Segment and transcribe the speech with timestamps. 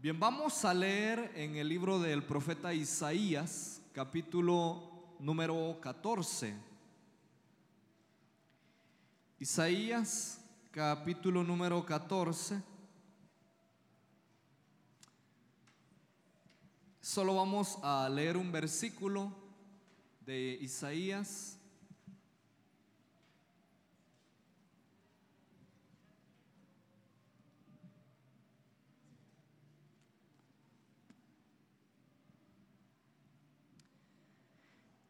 [0.00, 6.54] Bien, vamos a leer en el libro del profeta Isaías, capítulo número 14.
[9.40, 10.40] Isaías,
[10.70, 12.62] capítulo número 14.
[17.00, 19.32] Solo vamos a leer un versículo
[20.20, 21.57] de Isaías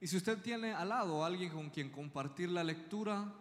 [0.00, 3.32] Y si usted tiene al lado a alguien con quien compartir la lectura,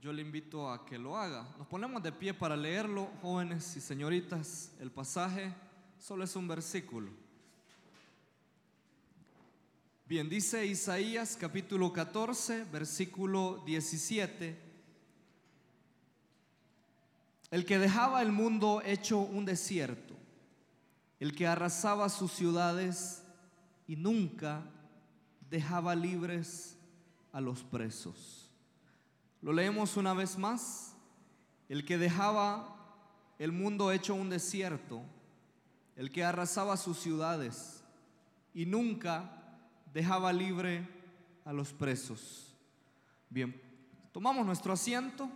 [0.00, 1.46] yo le invito a que lo haga.
[1.58, 4.72] Nos ponemos de pie para leerlo, jóvenes y señoritas.
[4.80, 5.54] El pasaje
[5.98, 7.10] solo es un versículo.
[10.06, 14.58] Bien, dice Isaías capítulo 14, versículo 17.
[17.50, 20.14] El que dejaba el mundo hecho un desierto,
[21.20, 23.22] el que arrasaba sus ciudades
[23.86, 24.64] y nunca
[25.52, 26.78] dejaba libres
[27.30, 28.48] a los presos.
[29.42, 30.96] Lo leemos una vez más.
[31.68, 32.74] El que dejaba
[33.38, 35.02] el mundo hecho un desierto,
[35.94, 37.84] el que arrasaba sus ciudades
[38.54, 39.30] y nunca
[39.92, 40.88] dejaba libre
[41.44, 42.56] a los presos.
[43.28, 43.60] Bien,
[44.10, 45.28] tomamos nuestro asiento.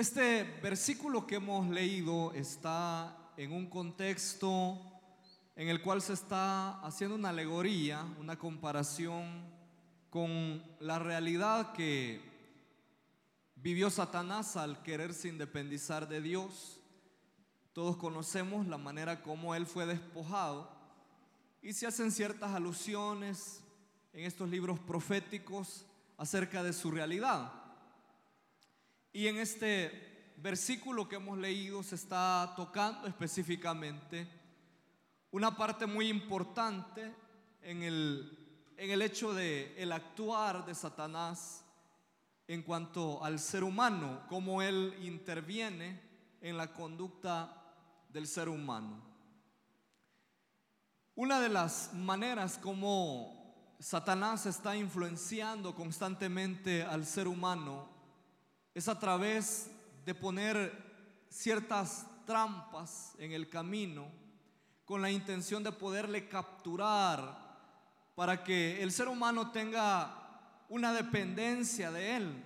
[0.00, 4.80] Este versículo que hemos leído está en un contexto
[5.54, 9.44] en el cual se está haciendo una alegoría, una comparación
[10.08, 12.18] con la realidad que
[13.56, 16.80] vivió Satanás al quererse independizar de Dios.
[17.74, 20.70] Todos conocemos la manera como él fue despojado
[21.60, 23.62] y se hacen ciertas alusiones
[24.14, 25.84] en estos libros proféticos
[26.16, 27.52] acerca de su realidad.
[29.12, 34.28] Y en este versículo que hemos leído se está tocando específicamente
[35.32, 37.14] una parte muy importante
[37.62, 41.64] en el, en el hecho de el actuar de Satanás
[42.46, 46.00] en cuanto al ser humano, cómo él interviene
[46.40, 47.74] en la conducta
[48.08, 49.02] del ser humano.
[51.14, 57.99] Una de las maneras como Satanás está influenciando constantemente al ser humano
[58.74, 59.70] es a través
[60.04, 60.72] de poner
[61.28, 64.08] ciertas trampas en el camino
[64.84, 67.50] con la intención de poderle capturar
[68.14, 72.44] para que el ser humano tenga una dependencia de él.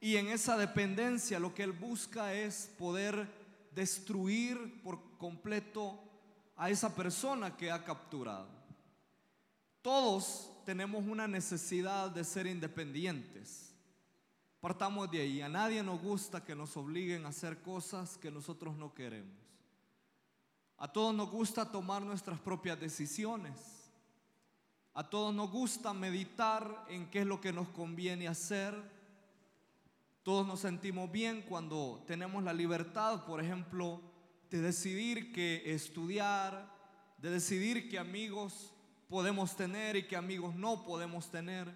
[0.00, 3.28] Y en esa dependencia lo que él busca es poder
[3.74, 6.02] destruir por completo
[6.56, 8.48] a esa persona que ha capturado.
[9.82, 13.67] Todos tenemos una necesidad de ser independientes.
[14.60, 15.40] Partamos de ahí.
[15.40, 19.36] A nadie nos gusta que nos obliguen a hacer cosas que nosotros no queremos.
[20.76, 23.90] A todos nos gusta tomar nuestras propias decisiones.
[24.94, 28.74] A todos nos gusta meditar en qué es lo que nos conviene hacer.
[30.24, 34.00] Todos nos sentimos bien cuando tenemos la libertad, por ejemplo,
[34.50, 36.68] de decidir qué estudiar,
[37.18, 38.72] de decidir qué amigos
[39.08, 41.72] podemos tener y qué amigos no podemos tener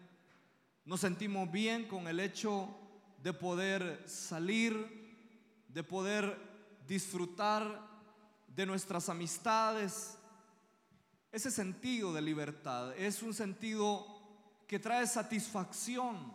[0.84, 2.68] nos sentimos bien con el hecho
[3.22, 6.36] de poder salir, de poder
[6.86, 7.80] disfrutar
[8.48, 10.18] de nuestras amistades.
[11.30, 14.06] Ese sentido de libertad es un sentido
[14.66, 16.32] que trae satisfacción.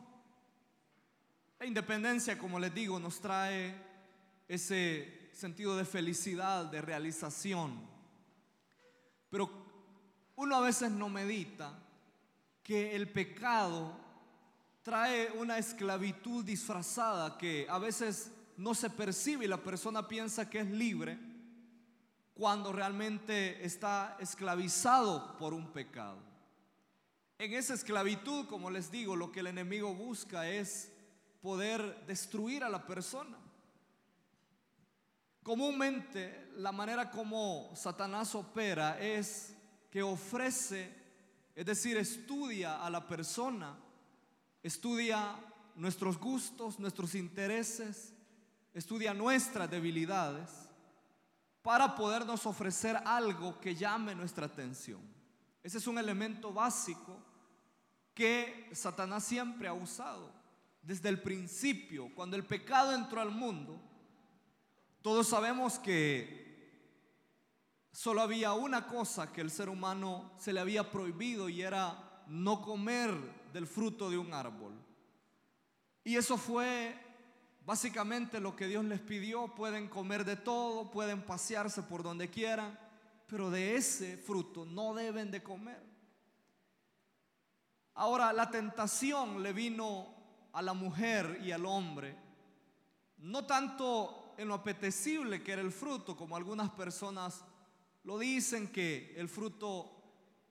[1.59, 3.75] La independencia, como les digo, nos trae
[4.47, 7.79] ese sentido de felicidad, de realización.
[9.29, 9.49] Pero
[10.35, 11.77] uno a veces no medita
[12.63, 14.06] que el pecado
[14.87, 20.61] trae una esclavitud disfrazada que a veces no se percibe y la persona piensa que
[20.61, 21.19] es libre
[22.33, 26.19] cuando realmente está esclavizado por un pecado.
[27.37, 30.89] En esa esclavitud, como les digo, lo que el enemigo busca es
[31.41, 33.37] poder destruir a la persona.
[35.43, 39.53] Comúnmente la manera como Satanás opera es
[39.91, 40.89] que ofrece,
[41.53, 43.83] es decir, estudia a la persona
[44.63, 45.35] estudia
[45.75, 48.13] nuestros gustos, nuestros intereses,
[48.73, 50.49] estudia nuestras debilidades
[51.61, 55.01] para podernos ofrecer algo que llame nuestra atención.
[55.63, 57.17] Ese es un elemento básico
[58.13, 60.31] que Satanás siempre ha usado.
[60.81, 63.79] Desde el principio, cuando el pecado entró al mundo,
[65.01, 66.47] todos sabemos que
[67.91, 72.61] solo había una cosa que el ser humano se le había prohibido y era no
[72.61, 73.11] comer
[73.53, 74.73] del fruto de un árbol.
[76.03, 76.95] Y eso fue
[77.65, 79.53] básicamente lo que Dios les pidió.
[79.53, 82.79] Pueden comer de todo, pueden pasearse por donde quieran,
[83.27, 85.83] pero de ese fruto no deben de comer.
[87.95, 90.15] Ahora, la tentación le vino
[90.53, 92.15] a la mujer y al hombre,
[93.17, 97.43] no tanto en lo apetecible que era el fruto, como algunas personas
[98.03, 99.96] lo dicen, que el fruto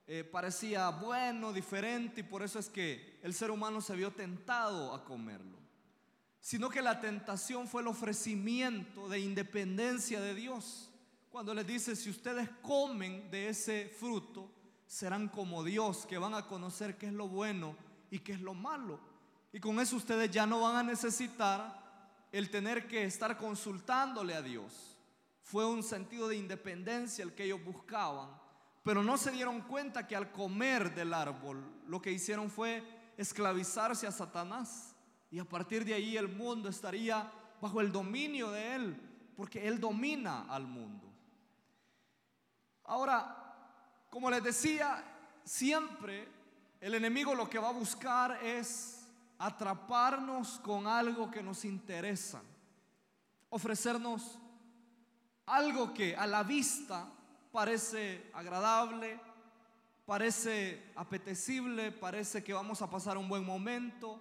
[0.08, 4.94] eh, parecía bueno, diferente, y por eso es que el ser humano se vio tentado
[4.94, 5.58] a comerlo,
[6.40, 10.92] sino que la tentación fue el ofrecimiento de independencia de Dios.
[11.28, 14.48] Cuando les dice, si ustedes comen de ese fruto,
[14.86, 17.76] serán como Dios, que van a conocer qué es lo bueno
[18.08, 19.00] y qué es lo malo.
[19.52, 21.84] Y con eso ustedes ya no van a necesitar
[22.30, 24.96] el tener que estar consultándole a Dios.
[25.42, 28.45] Fue un sentido de independencia el que ellos buscaban
[28.86, 32.84] pero no se dieron cuenta que al comer del árbol lo que hicieron fue
[33.16, 34.94] esclavizarse a Satanás.
[35.28, 37.28] Y a partir de ahí el mundo estaría
[37.60, 39.00] bajo el dominio de él,
[39.36, 41.12] porque él domina al mundo.
[42.84, 45.02] Ahora, como les decía,
[45.42, 46.28] siempre
[46.80, 49.04] el enemigo lo que va a buscar es
[49.36, 52.40] atraparnos con algo que nos interesa,
[53.50, 54.38] ofrecernos
[55.44, 57.15] algo que a la vista
[57.56, 59.18] parece agradable,
[60.04, 64.20] parece apetecible, parece que vamos a pasar un buen momento.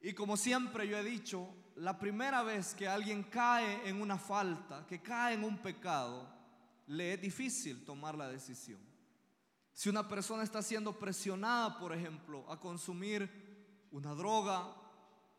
[0.00, 4.86] Y como siempre yo he dicho, la primera vez que alguien cae en una falta,
[4.86, 6.32] que cae en un pecado,
[6.86, 8.78] le es difícil tomar la decisión.
[9.72, 14.72] Si una persona está siendo presionada, por ejemplo, a consumir una droga,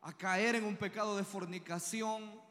[0.02, 2.47] a caer en un pecado de fornicación,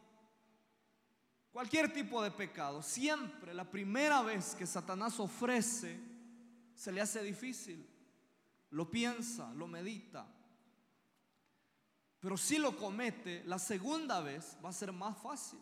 [1.56, 5.98] cualquier tipo de pecado, siempre la primera vez que Satanás ofrece,
[6.74, 7.82] se le hace difícil.
[8.68, 10.26] Lo piensa, lo medita.
[12.20, 15.58] Pero si lo comete, la segunda vez va a ser más fácil.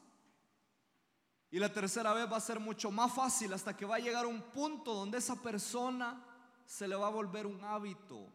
[1.53, 4.27] Y la tercera vez va a ser mucho más fácil hasta que va a llegar
[4.27, 6.21] un punto donde esa persona
[6.67, 8.33] se le va a volver un hábito.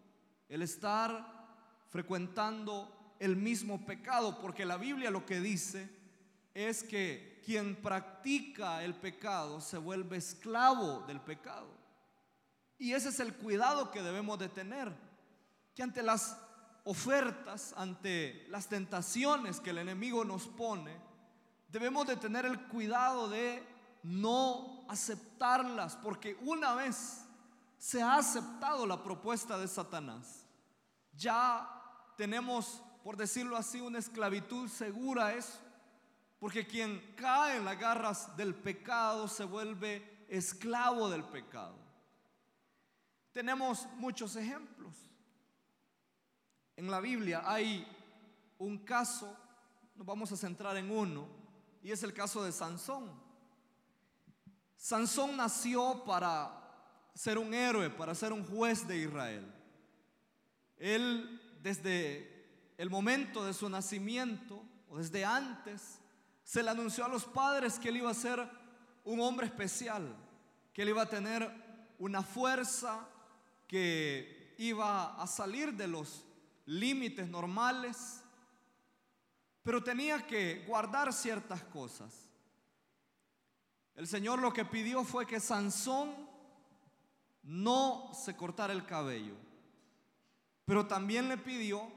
[0.47, 4.39] El estar frecuentando el mismo pecado.
[4.39, 5.89] Porque la Biblia lo que dice
[6.53, 11.65] es que quien practica el pecado se vuelve esclavo del pecado.
[12.77, 14.95] Y ese es el cuidado que debemos de tener,
[15.73, 16.37] que ante las
[16.83, 20.95] ofertas, ante las tentaciones que el enemigo nos pone,
[21.69, 23.67] debemos de tener el cuidado de
[24.03, 27.25] no aceptarlas, porque una vez
[27.79, 30.45] se ha aceptado la propuesta de Satanás,
[31.13, 31.67] ya
[32.15, 35.59] tenemos, por decirlo así, una esclavitud segura a.
[36.39, 41.75] Porque quien cae en las garras del pecado se vuelve esclavo del pecado.
[43.31, 44.95] Tenemos muchos ejemplos.
[46.75, 47.85] En la Biblia hay
[48.57, 49.35] un caso,
[49.95, 51.27] nos vamos a centrar en uno,
[51.83, 53.11] y es el caso de Sansón.
[54.77, 56.55] Sansón nació para
[57.13, 59.53] ser un héroe, para ser un juez de Israel.
[60.77, 65.99] Él desde el momento de su nacimiento, o desde antes,
[66.49, 68.49] se le anunció a los padres que él iba a ser
[69.03, 70.15] un hombre especial,
[70.73, 71.47] que él iba a tener
[71.99, 73.07] una fuerza
[73.67, 76.25] que iba a salir de los
[76.65, 78.23] límites normales,
[79.61, 82.31] pero tenía que guardar ciertas cosas.
[83.93, 86.15] El Señor lo que pidió fue que Sansón
[87.43, 89.35] no se cortara el cabello,
[90.65, 91.91] pero también le pidió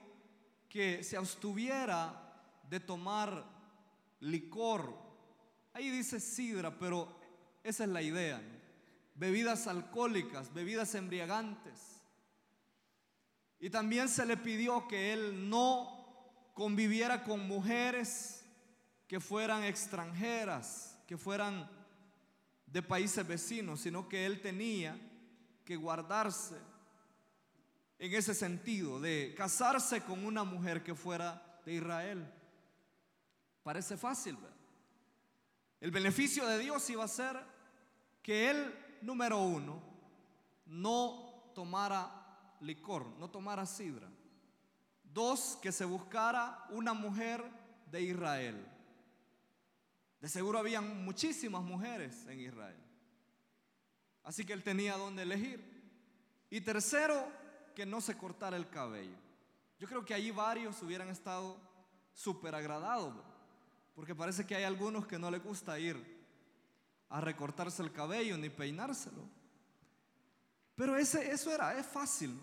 [0.68, 3.51] que se abstuviera de tomar
[4.22, 4.96] licor.
[5.72, 7.08] Ahí dice sidra, pero
[7.62, 8.40] esa es la idea.
[9.14, 12.02] Bebidas alcohólicas, bebidas embriagantes.
[13.60, 18.44] Y también se le pidió que él no conviviera con mujeres
[19.06, 21.70] que fueran extranjeras, que fueran
[22.66, 24.98] de países vecinos, sino que él tenía
[25.64, 26.56] que guardarse
[27.98, 32.41] en ese sentido, de casarse con una mujer que fuera de Israel.
[33.62, 34.56] Parece fácil, ¿verdad?
[35.80, 37.36] El beneficio de Dios iba a ser
[38.22, 39.82] que él, número uno,
[40.66, 44.08] no tomara licor, no tomara sidra.
[45.02, 47.44] Dos, que se buscara una mujer
[47.90, 48.66] de Israel.
[50.20, 52.78] De seguro habían muchísimas mujeres en Israel.
[54.22, 55.60] Así que él tenía donde elegir.
[56.48, 57.26] Y tercero,
[57.74, 59.16] que no se cortara el cabello.
[59.78, 61.56] Yo creo que allí varios hubieran estado
[62.14, 63.14] súper agradados.
[63.94, 66.22] Porque parece que hay algunos que no les gusta ir
[67.08, 69.28] a recortarse el cabello ni peinárselo.
[70.74, 72.38] Pero ese, eso era, es fácil.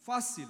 [0.00, 0.48] fácil.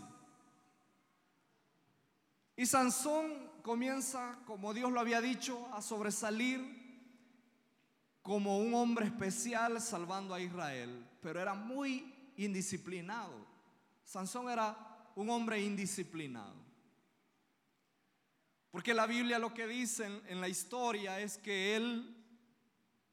[2.56, 6.78] Y Sansón comienza, como Dios lo había dicho, a sobresalir
[8.22, 13.46] como un hombre especial salvando a Israel, pero era muy indisciplinado.
[14.04, 14.76] Sansón era
[15.16, 16.67] un hombre indisciplinado.
[18.78, 22.16] Porque la Biblia lo que dice en, la historia es que él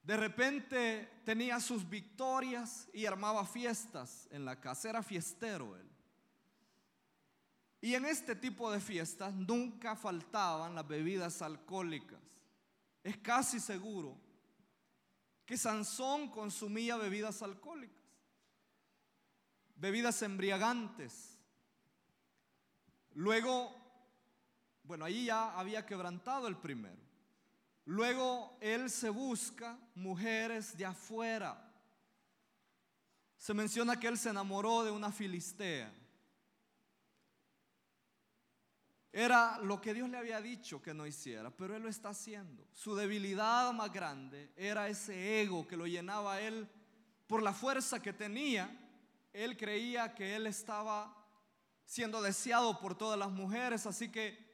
[0.04, 5.90] de repente tenía sus victorias y armaba fiestas en la casa, era fiestero él.
[7.82, 12.20] Y en este tipo de fiestas nunca faltaban las bebidas alcohólicas.
[13.04, 14.16] Es casi seguro
[15.48, 18.06] que Sansón consumía bebidas alcohólicas,
[19.78, 21.40] bebidas embriagantes.
[23.16, 23.85] Luego,
[24.88, 27.06] bueno, ahí ya había quebrantado el primero.
[27.86, 31.62] Luego él se busca mujeres de afuera.
[33.38, 35.94] Se menciona que él se enamoró de una filistea.
[39.12, 42.68] Era lo que Dios le había dicho que no hiciera, pero él lo está haciendo.
[42.74, 46.68] Su debilidad más grande era ese ego que lo llenaba a él
[47.28, 48.70] por la fuerza que tenía.
[49.32, 51.16] Él creía que él estaba
[51.86, 54.45] siendo deseado por todas las mujeres, así que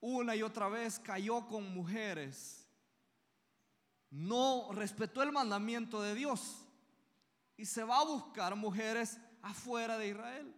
[0.00, 2.66] una y otra vez cayó con mujeres.
[4.10, 6.66] No respetó el mandamiento de Dios
[7.56, 10.54] y se va a buscar mujeres afuera de Israel.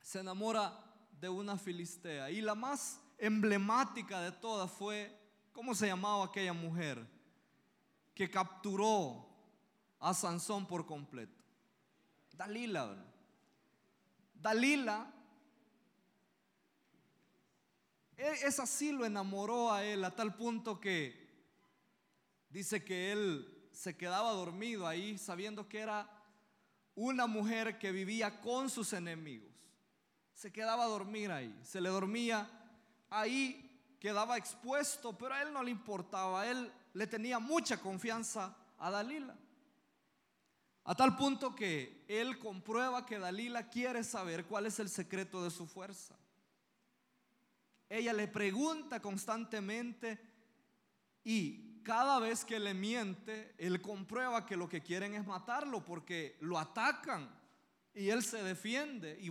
[0.00, 0.78] Se enamora
[1.20, 2.30] de una filistea.
[2.30, 5.16] Y la más emblemática de todas fue,
[5.52, 7.06] ¿cómo se llamaba aquella mujer?
[8.14, 9.26] Que capturó
[9.98, 11.42] a Sansón por completo.
[12.32, 12.96] Dalila.
[14.34, 15.12] Dalila,
[18.16, 21.30] esa sí lo enamoró a él a tal punto que
[22.48, 26.08] dice que él se quedaba dormido ahí sabiendo que era
[26.94, 29.52] una mujer que vivía con sus enemigos
[30.42, 32.50] se quedaba a dormir ahí, se le dormía
[33.10, 38.56] ahí, quedaba expuesto, pero a él no le importaba, a él le tenía mucha confianza
[38.78, 39.36] a Dalila.
[40.84, 45.50] A tal punto que él comprueba que Dalila quiere saber cuál es el secreto de
[45.50, 46.16] su fuerza.
[47.94, 50.18] Ella le pregunta constantemente
[51.24, 56.38] y cada vez que le miente, él comprueba que lo que quieren es matarlo porque
[56.40, 57.28] lo atacan
[57.92, 59.30] y él se defiende y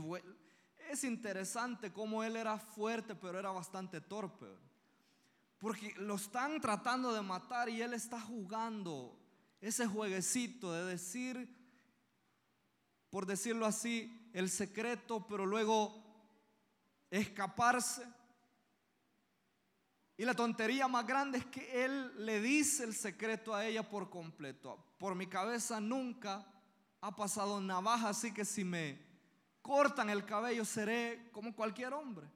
[0.91, 4.45] es interesante cómo él era fuerte, pero era bastante torpe.
[5.57, 9.19] Porque lo están tratando de matar y él está jugando
[9.59, 11.49] ese jueguecito de decir,
[13.09, 15.99] por decirlo así, el secreto, pero luego
[17.09, 18.20] escaparse.
[20.21, 24.11] Y la tontería más grande es que él le dice el secreto a ella por
[24.11, 24.77] completo.
[24.99, 26.45] Por mi cabeza nunca
[27.01, 28.99] ha pasado navaja, así que si me
[29.63, 32.27] cortan el cabello, seré como cualquier hombre.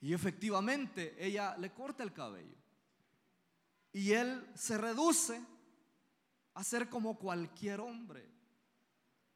[0.00, 2.56] Y efectivamente ella le corta el cabello.
[3.92, 5.38] Y él se reduce
[6.54, 8.26] a ser como cualquier hombre.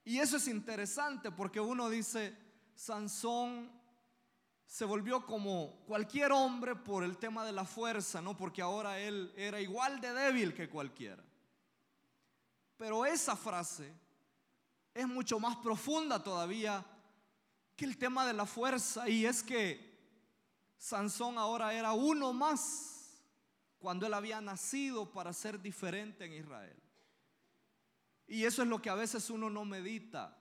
[0.02, 2.34] Y eso es interesante porque uno dice,
[2.74, 3.75] Sansón
[4.66, 8.36] se volvió como cualquier hombre por el tema de la fuerza, ¿no?
[8.36, 11.24] Porque ahora él era igual de débil que cualquiera.
[12.76, 13.92] Pero esa frase
[14.92, 16.84] es mucho más profunda todavía
[17.76, 19.08] que el tema de la fuerza.
[19.08, 19.96] Y es que
[20.76, 23.22] Sansón ahora era uno más
[23.78, 26.76] cuando él había nacido para ser diferente en Israel.
[28.26, 30.36] Y eso es lo que a veces uno no medita.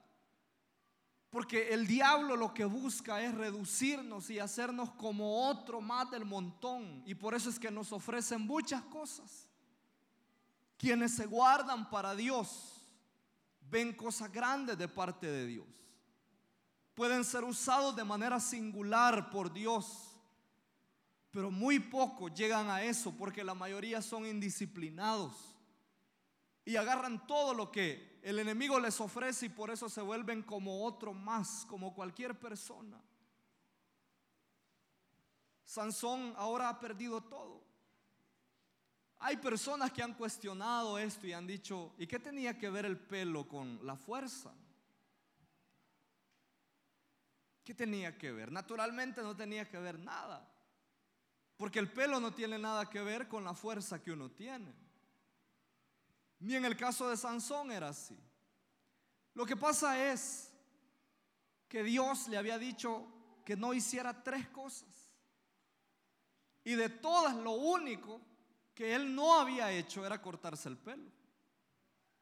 [1.36, 7.02] Porque el diablo lo que busca es reducirnos y hacernos como otro más del montón.
[7.04, 9.46] Y por eso es que nos ofrecen muchas cosas.
[10.78, 12.80] Quienes se guardan para Dios
[13.70, 15.66] ven cosas grandes de parte de Dios.
[16.94, 20.18] Pueden ser usados de manera singular por Dios,
[21.30, 25.54] pero muy pocos llegan a eso porque la mayoría son indisciplinados
[26.66, 30.84] y agarran todo lo que el enemigo les ofrece y por eso se vuelven como
[30.84, 33.00] otro más, como cualquier persona.
[35.64, 37.64] Sansón ahora ha perdido todo.
[39.18, 42.98] Hay personas que han cuestionado esto y han dicho, ¿y qué tenía que ver el
[42.98, 44.52] pelo con la fuerza?
[47.62, 48.50] ¿Qué tenía que ver?
[48.50, 50.52] Naturalmente no tenía que ver nada,
[51.56, 54.85] porque el pelo no tiene nada que ver con la fuerza que uno tiene.
[56.38, 58.18] Ni en el caso de Sansón era así.
[59.34, 60.52] Lo que pasa es
[61.68, 63.06] que Dios le había dicho
[63.44, 64.88] que no hiciera tres cosas.
[66.64, 68.20] Y de todas lo único
[68.74, 71.10] que él no había hecho era cortarse el pelo.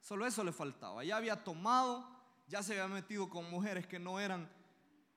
[0.01, 1.03] Solo eso le faltaba.
[1.03, 2.15] Ya había tomado
[2.47, 4.51] ya se había metido con mujeres que no eran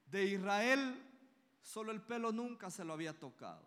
[0.06, 1.04] de Israel,
[1.62, 3.66] solo el pelo nunca se lo había tocado.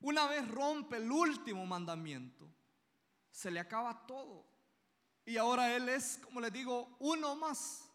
[0.00, 2.48] Una vez rompe el último mandamiento,
[3.30, 4.44] se le acaba todo.
[5.24, 7.86] Y ahora él es, como les digo, uno más.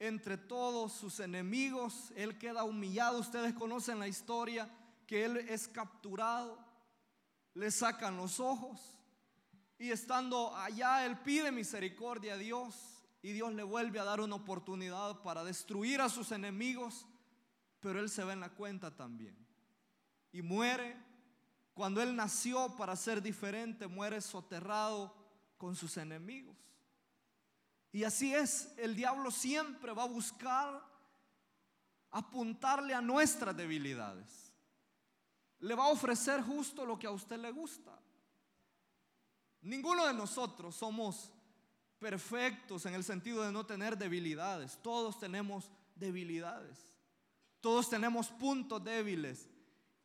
[0.00, 3.18] Entre todos sus enemigos, él queda humillado.
[3.18, 4.70] Ustedes conocen la historia
[5.08, 6.58] que él es capturado,
[7.54, 8.98] le sacan los ojos
[9.78, 12.74] y estando allá él pide misericordia a Dios
[13.22, 17.06] y Dios le vuelve a dar una oportunidad para destruir a sus enemigos,
[17.80, 19.36] pero él se ve en la cuenta también
[20.32, 21.07] y muere.
[21.78, 25.14] Cuando él nació para ser diferente, muere soterrado
[25.56, 26.56] con sus enemigos.
[27.92, 30.84] Y así es, el diablo siempre va a buscar
[32.10, 34.52] apuntarle a nuestras debilidades.
[35.60, 37.96] Le va a ofrecer justo lo que a usted le gusta.
[39.60, 41.30] Ninguno de nosotros somos
[42.00, 44.76] perfectos en el sentido de no tener debilidades.
[44.82, 46.76] Todos tenemos debilidades.
[47.60, 49.48] Todos tenemos puntos débiles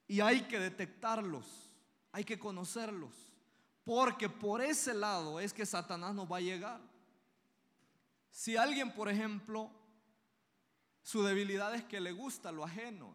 [0.08, 1.70] y hay que detectarlos,
[2.12, 3.14] hay que conocerlos,
[3.84, 6.82] porque por ese lado es que Satanás nos va a llegar.
[8.30, 9.70] Si alguien, por ejemplo,
[11.02, 13.14] su debilidad es que le gusta lo ajeno,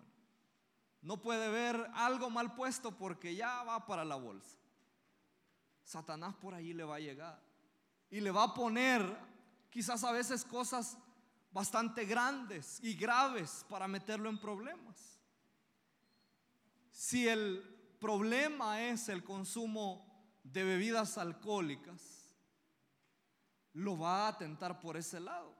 [1.02, 4.58] no puede ver algo mal puesto porque ya va para la bolsa.
[5.84, 7.40] Satanás por ahí le va a llegar
[8.10, 9.02] y le va a poner
[9.70, 10.98] quizás a veces cosas
[11.50, 15.17] bastante grandes y graves para meterlo en problemas.
[16.98, 17.62] Si el
[18.00, 20.04] problema es el consumo
[20.42, 22.34] de bebidas alcohólicas,
[23.74, 25.54] lo va a tentar por ese lado.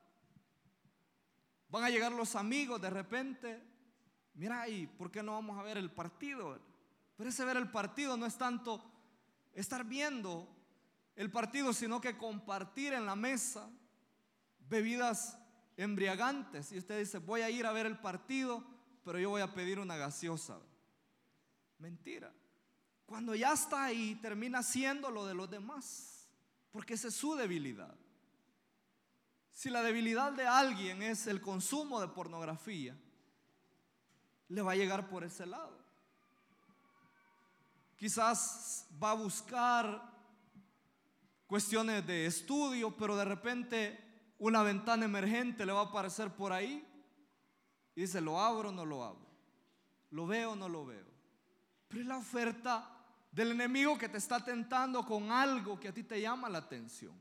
[1.68, 3.62] Van a llegar los amigos de repente,
[4.35, 6.61] mira, ¿y por qué no vamos a ver el partido?
[7.16, 8.85] Pero ese ver el partido no es tanto
[9.52, 10.49] estar viendo
[11.14, 13.71] el partido, sino que compartir en la mesa
[14.68, 15.38] bebidas
[15.76, 16.73] embriagantes.
[16.73, 18.64] Y usted dice, voy a ir a ver el partido,
[19.04, 20.59] pero yo voy a pedir una gaseosa.
[21.79, 22.33] Mentira.
[23.07, 26.29] Cuando ya está ahí, termina siendo lo de los demás,
[26.71, 27.97] porque esa es su debilidad.
[29.51, 32.97] Si la debilidad de alguien es el consumo de pornografía,
[34.49, 35.77] le va a llegar por ese lado.
[37.97, 40.17] Quizás va a buscar
[41.47, 46.87] cuestiones de estudio, pero de repente una ventana emergente le va a aparecer por ahí
[47.97, 49.27] y dice, ¿lo abro o no lo abro?
[50.11, 51.08] ¿Lo veo o no lo veo?
[51.88, 52.94] Pero es la oferta
[53.33, 57.18] del enemigo que te está tentando con algo que a ti te llama la atención.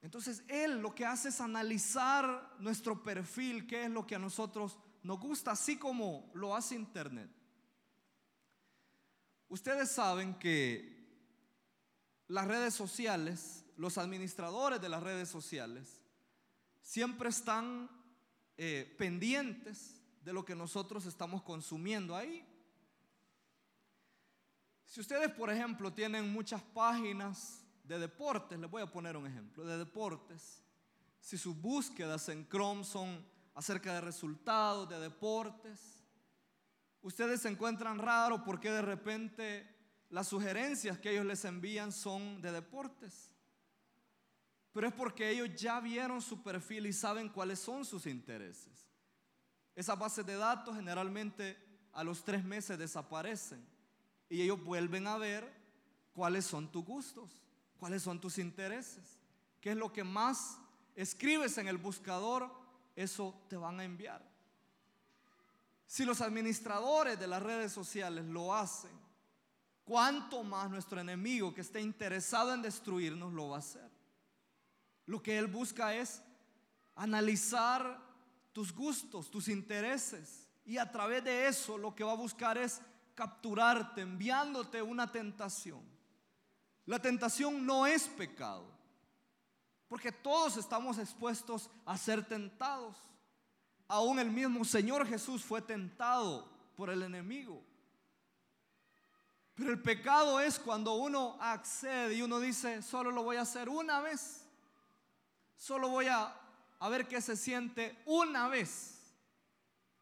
[0.00, 4.78] Entonces Él lo que hace es analizar nuestro perfil, qué es lo que a nosotros
[5.02, 7.30] nos gusta, así como lo hace Internet.
[9.48, 10.92] Ustedes saben que
[12.26, 16.00] las redes sociales, los administradores de las redes sociales,
[16.80, 17.88] siempre están
[18.56, 22.46] eh, pendientes de lo que nosotros estamos consumiendo ahí.
[24.84, 29.64] Si ustedes, por ejemplo, tienen muchas páginas de deportes, les voy a poner un ejemplo,
[29.64, 30.62] de deportes,
[31.20, 36.04] si sus búsquedas en Chrome son acerca de resultados, de deportes,
[37.00, 39.68] ustedes se encuentran raro porque de repente
[40.10, 43.30] las sugerencias que ellos les envían son de deportes.
[44.72, 48.91] Pero es porque ellos ya vieron su perfil y saben cuáles son sus intereses.
[49.74, 51.56] Esas bases de datos generalmente
[51.92, 53.64] a los tres meses desaparecen
[54.28, 55.50] y ellos vuelven a ver
[56.12, 57.30] cuáles son tus gustos,
[57.78, 59.18] cuáles son tus intereses,
[59.60, 60.58] qué es lo que más
[60.94, 62.50] escribes en el buscador,
[62.96, 64.22] eso te van a enviar.
[65.86, 68.90] Si los administradores de las redes sociales lo hacen,
[69.84, 73.90] ¿cuánto más nuestro enemigo que esté interesado en destruirnos lo va a hacer?
[75.06, 76.22] Lo que él busca es
[76.94, 78.11] analizar
[78.52, 82.80] tus gustos, tus intereses, y a través de eso lo que va a buscar es
[83.14, 85.82] capturarte, enviándote una tentación.
[86.86, 88.66] La tentación no es pecado,
[89.88, 92.96] porque todos estamos expuestos a ser tentados.
[93.88, 97.62] Aún el mismo Señor Jesús fue tentado por el enemigo.
[99.54, 103.68] Pero el pecado es cuando uno accede y uno dice, solo lo voy a hacer
[103.68, 104.46] una vez.
[105.56, 106.34] Solo voy a,
[106.82, 109.14] a ver qué se siente una vez.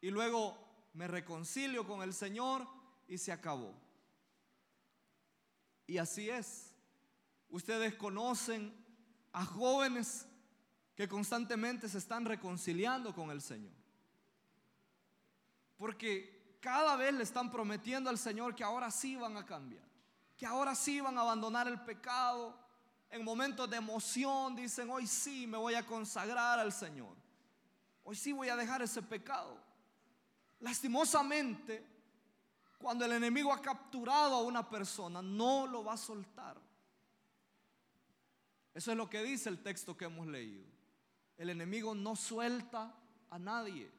[0.01, 0.57] Y luego
[0.93, 2.67] me reconcilio con el Señor
[3.07, 3.71] y se acabó.
[5.85, 6.73] Y así es.
[7.49, 8.73] Ustedes conocen
[9.31, 10.25] a jóvenes
[10.95, 13.75] que constantemente se están reconciliando con el Señor.
[15.77, 19.85] Porque cada vez le están prometiendo al Señor que ahora sí van a cambiar,
[20.35, 22.57] que ahora sí van a abandonar el pecado,
[23.11, 27.13] en momentos de emoción dicen, hoy sí me voy a consagrar al Señor.
[28.05, 29.57] Hoy sí voy a dejar ese pecado.
[30.61, 31.85] Lastimosamente,
[32.77, 36.57] cuando el enemigo ha capturado a una persona, no lo va a soltar.
[38.73, 40.63] Eso es lo que dice el texto que hemos leído.
[41.37, 42.95] El enemigo no suelta
[43.29, 43.91] a nadie.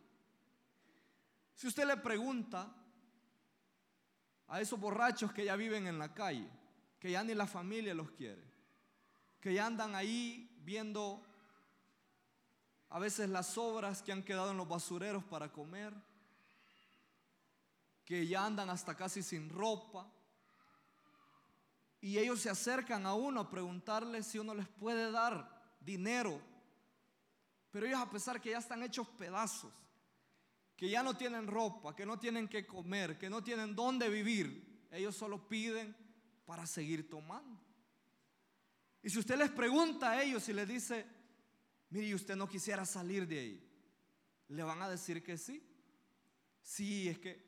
[1.54, 2.74] Si usted le pregunta
[4.48, 6.48] a esos borrachos que ya viven en la calle,
[6.98, 8.51] que ya ni la familia los quiere,
[9.42, 11.20] que ya andan ahí viendo
[12.88, 15.92] a veces las sobras que han quedado en los basureros para comer,
[18.04, 20.08] que ya andan hasta casi sin ropa,
[22.00, 26.40] y ellos se acercan a uno a preguntarle si uno les puede dar dinero,
[27.72, 29.72] pero ellos a pesar que ya están hechos pedazos,
[30.76, 34.86] que ya no tienen ropa, que no tienen que comer, que no tienen dónde vivir,
[34.92, 35.96] ellos solo piden
[36.46, 37.71] para seguir tomando.
[39.02, 41.04] Y si usted les pregunta a ellos y les dice,
[41.90, 43.68] mire, usted no quisiera salir de ahí,
[44.48, 45.62] le van a decir que sí.
[46.62, 47.44] Sí, es que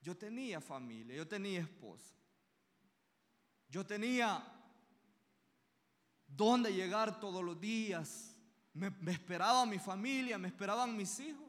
[0.00, 2.14] yo tenía familia, yo tenía esposa,
[3.68, 4.46] yo tenía
[6.28, 8.36] dónde llegar todos los días,
[8.72, 11.42] me, me esperaba mi familia, me esperaban mis hijos.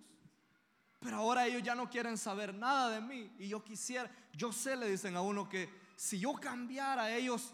[1.00, 3.32] Pero ahora ellos ya no quieren saber nada de mí.
[3.38, 7.54] Y yo quisiera, yo sé, le dicen a uno que si yo cambiara ellos,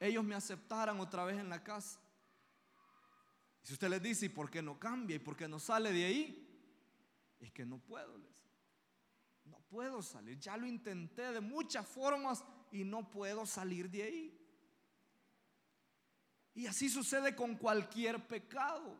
[0.00, 2.00] ellos me aceptaran otra vez en la casa.
[3.62, 5.16] Y si usted les dice, ¿y por qué no cambia?
[5.16, 6.46] ¿Y por qué no sale de ahí?
[7.38, 8.42] Es que no puedo, les.
[9.44, 10.38] No puedo salir.
[10.38, 14.40] Ya lo intenté de muchas formas y no puedo salir de ahí.
[16.54, 18.98] Y así sucede con cualquier pecado.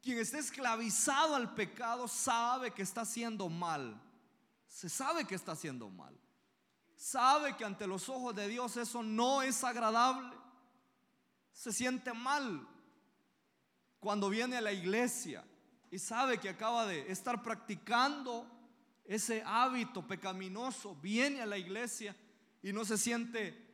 [0.00, 4.00] Quien está esclavizado al pecado sabe que está haciendo mal.
[4.66, 6.18] Se sabe que está haciendo mal.
[6.98, 10.36] Sabe que ante los ojos de Dios eso no es agradable.
[11.52, 12.66] Se siente mal
[14.00, 15.44] cuando viene a la iglesia
[15.92, 18.50] y sabe que acaba de estar practicando
[19.04, 20.96] ese hábito pecaminoso.
[20.96, 22.16] Viene a la iglesia
[22.64, 23.64] y no se siente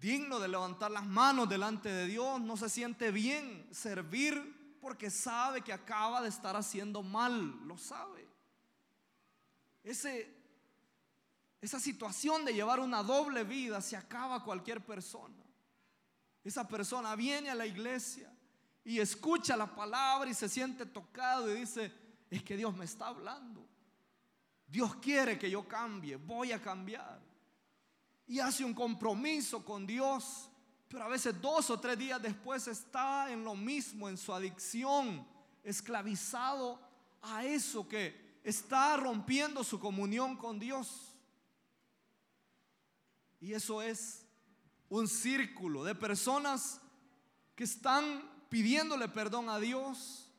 [0.00, 2.40] digno de levantar las manos delante de Dios.
[2.40, 8.26] No se siente bien servir porque sabe que acaba de estar haciendo mal, lo sabe.
[9.84, 10.36] Ese,
[11.60, 15.44] esa situación de llevar una doble vida se acaba cualquier persona.
[16.44, 18.32] Esa persona viene a la iglesia
[18.84, 21.92] y escucha la palabra y se siente tocado y dice,
[22.30, 23.66] es que Dios me está hablando.
[24.66, 27.20] Dios quiere que yo cambie, voy a cambiar.
[28.26, 30.48] Y hace un compromiso con Dios
[30.88, 35.26] pero a veces dos o tres días después está en lo mismo, en su adicción,
[35.62, 36.80] esclavizado
[37.20, 41.07] a eso que está rompiendo su comunión con Dios.
[43.40, 44.26] Y eso es
[44.88, 46.80] un círculo de personas
[47.54, 50.30] que están pidiéndole perdón a Dios,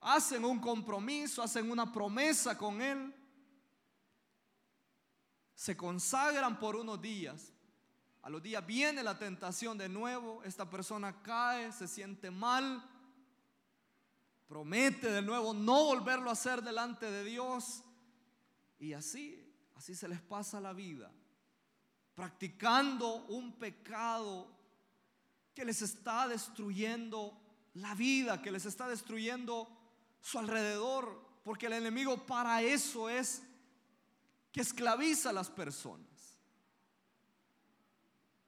[0.00, 3.14] hacen un compromiso, hacen una promesa con Él,
[5.54, 7.52] se consagran por unos días,
[8.22, 12.82] a los días viene la tentación de nuevo, esta persona cae, se siente mal,
[14.46, 17.82] promete de nuevo no volverlo a hacer delante de Dios.
[18.78, 19.42] Y así,
[19.76, 21.10] así se les pasa la vida,
[22.20, 24.46] practicando un pecado
[25.54, 27.34] que les está destruyendo
[27.72, 29.66] la vida, que les está destruyendo
[30.20, 33.42] su alrededor, porque el enemigo para eso es
[34.52, 36.36] que esclaviza a las personas.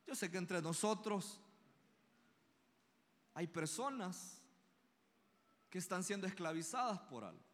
[0.06, 1.40] Yo sé que entre nosotros
[3.32, 4.38] hay personas
[5.70, 7.51] que están siendo esclavizadas por algo.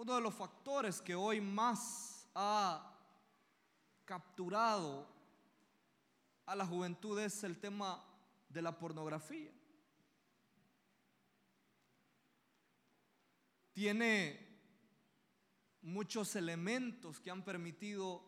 [0.00, 2.90] Uno de los factores que hoy más ha
[4.06, 5.06] capturado
[6.46, 8.02] a la juventud es el tema
[8.48, 9.52] de la pornografía.
[13.74, 14.58] Tiene
[15.82, 18.24] muchos elementos que han permitido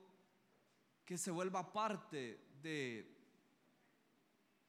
[1.06, 3.18] que se vuelva parte de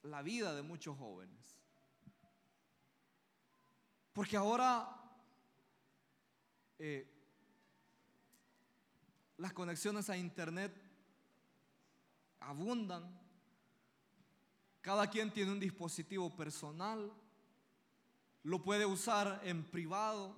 [0.03, 1.59] la vida de muchos jóvenes.
[4.13, 5.02] Porque ahora
[6.79, 7.09] eh,
[9.37, 10.73] las conexiones a Internet
[12.39, 13.19] abundan.
[14.81, 17.11] Cada quien tiene un dispositivo personal.
[18.43, 20.35] Lo puede usar en privado.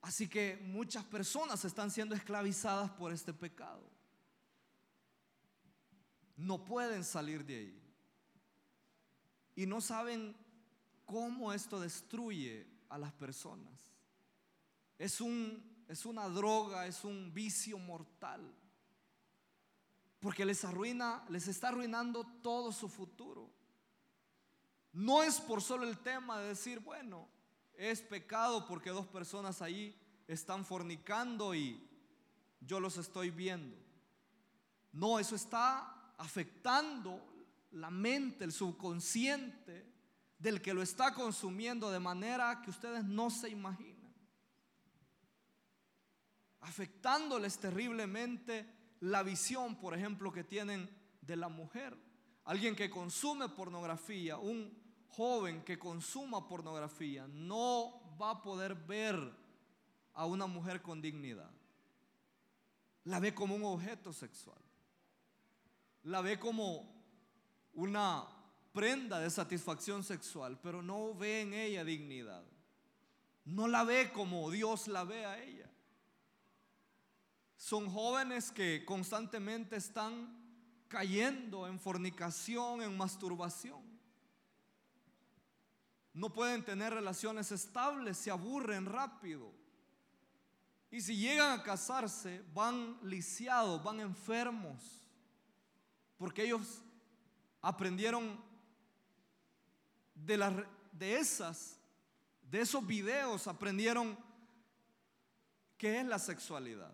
[0.00, 3.88] Así que muchas personas están siendo esclavizadas por este pecado.
[6.36, 7.82] No pueden salir de ahí.
[9.54, 10.34] Y no saben
[11.06, 13.90] cómo esto destruye a las personas.
[14.98, 18.40] Es un es una droga, es un vicio mortal.
[20.20, 23.50] Porque les arruina, les está arruinando todo su futuro.
[24.92, 27.28] No es por solo el tema de decir, bueno,
[27.74, 29.94] es pecado porque dos personas ahí
[30.26, 31.86] están fornicando y
[32.60, 33.76] yo los estoy viendo.
[34.92, 37.20] No, eso está afectando
[37.72, 39.91] la mente, el subconsciente
[40.42, 44.12] del que lo está consumiendo de manera que ustedes no se imaginan.
[46.60, 48.66] Afectándoles terriblemente
[49.00, 51.96] la visión, por ejemplo, que tienen de la mujer.
[52.44, 54.76] Alguien que consume pornografía, un
[55.10, 59.16] joven que consuma pornografía, no va a poder ver
[60.12, 61.50] a una mujer con dignidad.
[63.04, 64.58] La ve como un objeto sexual.
[66.02, 66.92] La ve como
[67.74, 68.26] una
[68.72, 72.44] prenda de satisfacción sexual, pero no ve en ella dignidad.
[73.44, 75.70] No la ve como Dios la ve a ella.
[77.56, 80.42] Son jóvenes que constantemente están
[80.88, 83.80] cayendo en fornicación, en masturbación.
[86.14, 89.52] No pueden tener relaciones estables, se aburren rápido.
[90.90, 95.08] Y si llegan a casarse, van lisiados, van enfermos,
[96.18, 96.82] porque ellos
[97.62, 98.38] aprendieron
[100.24, 101.78] de, de esas,
[102.50, 104.18] de esos videos, aprendieron
[105.76, 106.92] qué es la sexualidad.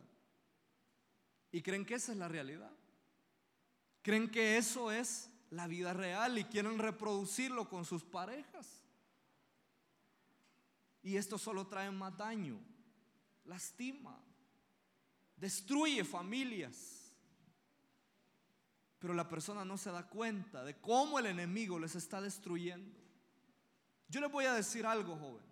[1.50, 2.72] Y creen que esa es la realidad.
[4.02, 8.84] Creen que eso es la vida real y quieren reproducirlo con sus parejas.
[11.02, 12.60] Y esto solo trae más daño,
[13.44, 14.22] lastima,
[15.36, 17.14] destruye familias.
[18.98, 23.07] Pero la persona no se da cuenta de cómo el enemigo les está destruyendo.
[24.08, 25.48] Yo les voy a decir algo, jóvenes.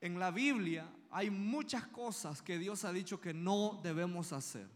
[0.00, 4.68] En la Biblia hay muchas cosas que Dios ha dicho que no debemos hacer.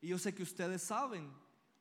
[0.00, 1.32] Y yo sé que ustedes saben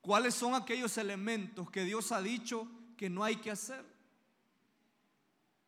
[0.01, 3.85] cuáles son aquellos elementos que Dios ha dicho que no hay que hacer.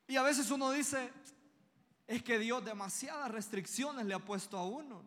[0.06, 1.12] Y a veces uno dice,
[2.06, 5.02] es que Dios demasiadas restricciones le ha puesto a uno.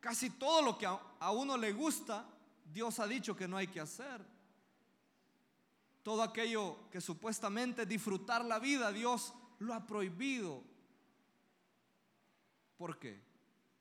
[0.00, 2.24] Casi todo lo que a, uno le gusta,
[2.72, 4.24] Dios ha dicho que no hay que hacer.
[6.02, 10.62] Todo aquello que supuestamente disfrutar la vida, Dios lo ha prohibido.
[12.76, 13.22] ¿Por qué?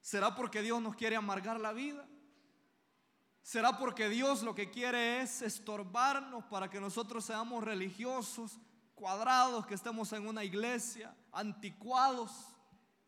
[0.02, 2.08] ¿Será porque Dios nos quiere amargar la vida?
[3.42, 8.60] ¿Será porque Dios lo que quiere es estorbarnos para que nosotros seamos religiosos,
[8.96, 12.32] cuadrados, que estemos en una iglesia, anticuados,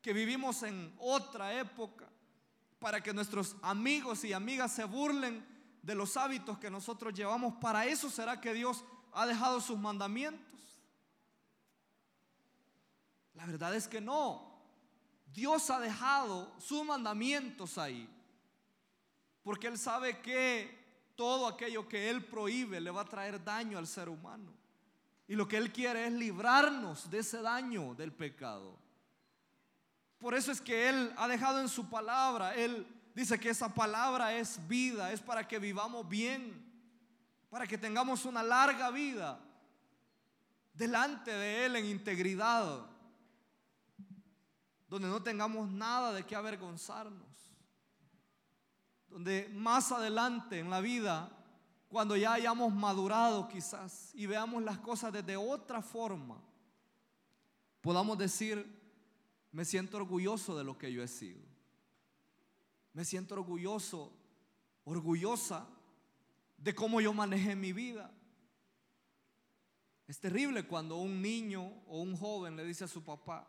[0.01, 2.11] que vivimos en otra época?
[2.81, 5.45] para que nuestros amigos y amigas se burlen
[5.83, 7.53] de los hábitos que nosotros llevamos.
[7.61, 10.59] Para eso será que Dios ha dejado sus mandamientos.
[13.33, 14.51] La verdad es que no.
[15.33, 18.09] Dios ha dejado sus mandamientos ahí.
[19.43, 20.79] Porque Él sabe que
[21.15, 24.51] todo aquello que Él prohíbe le va a traer daño al ser humano.
[25.27, 28.77] Y lo que Él quiere es librarnos de ese daño del pecado.
[30.19, 34.35] Por eso es que Él ha dejado en su palabra, Él dice que esa palabra
[34.35, 36.70] es vida, es para que vivamos bien,
[37.51, 39.37] para que tengamos una larga vida
[40.73, 42.85] delante de Él en integridad,
[44.87, 47.27] donde no tengamos nada de qué avergonzarnos,
[49.09, 51.29] donde más adelante en la vida,
[51.89, 56.41] cuando ya hayamos madurado quizás y veamos las cosas desde otra forma,
[57.81, 58.65] podamos decir,
[59.51, 61.41] me siento orgulloso de lo que yo he sido.
[62.93, 64.13] Me siento orgulloso,
[64.85, 65.67] orgullosa
[66.61, 68.11] de cómo yo manejé mi vida.
[70.07, 73.47] Es terrible cuando un niño o un joven le dice a su papá,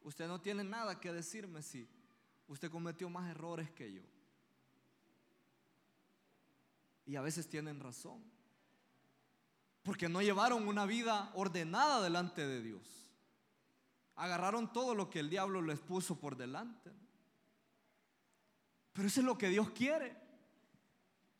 [0.00, 1.88] usted no tiene nada que decirme si
[2.48, 4.02] usted cometió más errores que yo.
[7.04, 8.24] Y a veces tienen razón.
[9.82, 13.08] Porque no llevaron una vida ordenada delante de Dios.
[14.14, 16.90] Agarraron todo lo que el diablo les puso por delante.
[18.92, 20.21] Pero eso es lo que Dios quiere.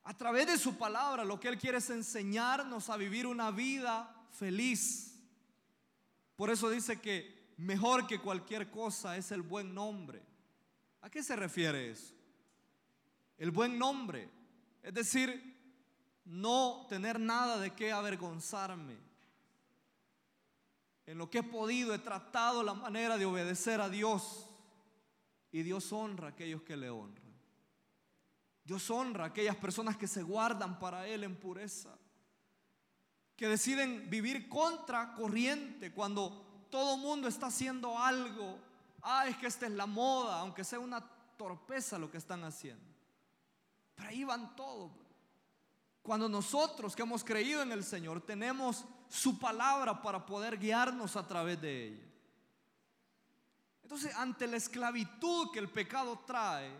[0.04, 4.26] A través de su palabra, lo que Él quiere es enseñarnos a vivir una vida
[4.30, 5.20] feliz.
[6.34, 10.22] Por eso dice que mejor que cualquier cosa es el buen nombre.
[11.02, 12.14] ¿A qué se refiere eso?
[13.38, 14.28] El buen nombre.
[14.82, 15.56] Es decir,
[16.24, 19.12] no tener nada de qué avergonzarme
[21.06, 24.48] en lo que he podido, he tratado la manera de obedecer a Dios.
[25.50, 27.21] Y Dios honra a aquellos que le honran.
[28.64, 31.96] Dios honra a aquellas personas que se guardan para Él en pureza.
[33.36, 38.58] Que deciden vivir contra corriente cuando todo mundo está haciendo algo
[39.02, 41.00] ah, es que esta es la moda, aunque sea una
[41.36, 42.84] torpeza lo que están haciendo.
[43.94, 44.92] Pero ahí van todos.
[46.02, 51.26] Cuando nosotros que hemos creído en el Señor tenemos su palabra para poder guiarnos a
[51.26, 52.08] través de ella.
[53.82, 56.72] Entonces, ante la esclavitud que el pecado trae,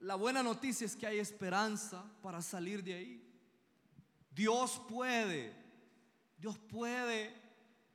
[0.00, 3.30] la buena noticia es que hay esperanza para salir de ahí.
[4.30, 5.54] Dios puede,
[6.38, 7.34] Dios puede,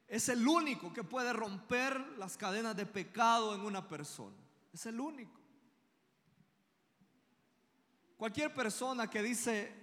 [0.07, 4.35] es el único que puede romper las cadenas de pecado en una persona.
[4.71, 5.41] Es el único.
[8.17, 9.73] Cualquier persona que dice,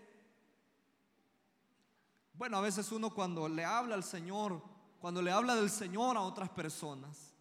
[2.34, 4.62] bueno, a veces uno cuando le habla al Señor,
[5.00, 7.34] cuando le habla del Señor a otras personas,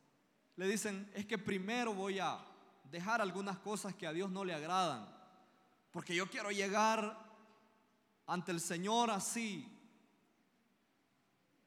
[0.55, 2.50] le dicen, es que primero voy a
[2.91, 5.07] dejar algunas cosas que a Dios no le agradan,
[5.91, 7.17] porque yo quiero llegar
[8.27, 9.67] ante el Señor así,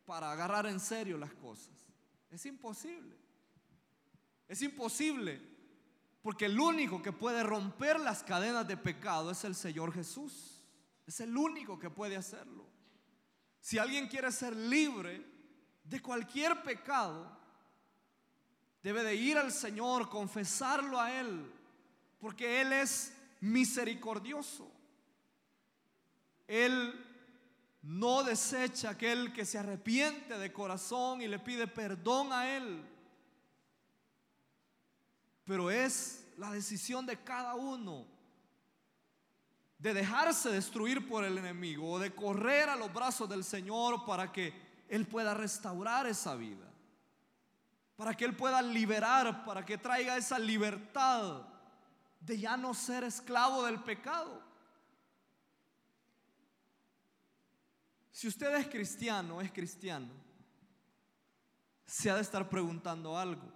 [0.04, 1.72] para agarrar en serio las cosas.
[2.30, 3.16] Es imposible.
[4.46, 5.40] Es imposible,
[6.20, 10.62] porque el único que puede romper las cadenas de pecado es el Señor Jesús.
[11.06, 12.66] Es el único que puede hacerlo.
[13.60, 15.24] Si alguien quiere ser libre
[15.84, 17.43] de cualquier pecado,
[18.84, 21.50] debe de ir al Señor, confesarlo a Él,
[22.20, 24.70] porque Él es misericordioso.
[26.46, 26.94] Él
[27.80, 32.84] no desecha aquel que se arrepiente de corazón y le pide perdón a Él.
[35.44, 38.04] Pero es la decisión de cada uno
[39.78, 44.30] de dejarse destruir por el enemigo o de correr a los brazos del Señor para
[44.30, 44.52] que
[44.90, 46.73] Él pueda restaurar esa vida
[47.96, 51.42] para que Él pueda liberar, para que traiga esa libertad
[52.20, 54.42] de ya no ser esclavo del pecado.
[58.10, 60.08] Si usted es cristiano, es cristiano,
[61.84, 63.52] se ha de estar preguntando algo.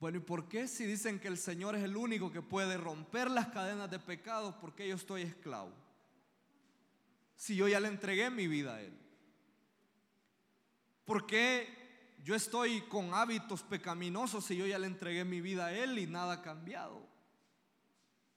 [0.00, 3.30] Bueno, ¿y por qué si dicen que el Señor es el único que puede romper
[3.30, 5.72] las cadenas de pecado, por qué yo estoy esclavo?
[7.34, 9.07] Si yo ya le entregué mi vida a Él.
[11.08, 11.66] ¿Por qué
[12.22, 16.06] yo estoy con hábitos pecaminosos si yo ya le entregué mi vida a Él y
[16.06, 17.02] nada ha cambiado?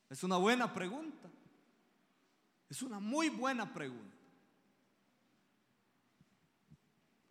[0.10, 1.30] Es una buena pregunta.
[2.70, 4.16] Es una muy buena pregunta.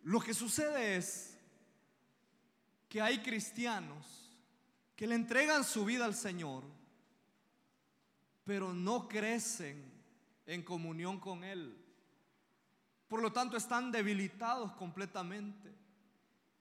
[0.03, 1.35] Lo que sucede es
[2.87, 4.31] que hay cristianos
[4.95, 6.65] que le entregan su vida al Señor,
[8.43, 9.91] pero no crecen
[10.45, 11.80] en comunión con Él.
[13.11, 15.75] Por lo tanto, están debilitados completamente.